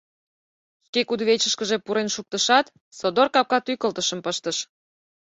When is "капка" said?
3.35-3.59